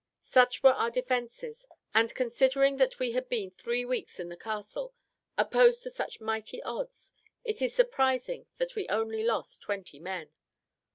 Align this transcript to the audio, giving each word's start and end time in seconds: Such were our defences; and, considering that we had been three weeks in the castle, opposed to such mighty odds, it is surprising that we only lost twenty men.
Such 0.23 0.63
were 0.63 0.71
our 0.73 0.89
defences; 0.89 1.63
and, 1.93 2.15
considering 2.15 2.77
that 2.77 2.97
we 2.97 3.11
had 3.11 3.29
been 3.29 3.51
three 3.51 3.85
weeks 3.85 4.19
in 4.19 4.29
the 4.29 4.35
castle, 4.35 4.95
opposed 5.37 5.83
to 5.83 5.91
such 5.91 6.19
mighty 6.19 6.59
odds, 6.63 7.13
it 7.43 7.61
is 7.61 7.75
surprising 7.75 8.47
that 8.57 8.73
we 8.73 8.87
only 8.89 9.23
lost 9.23 9.61
twenty 9.61 9.99
men. 9.99 10.31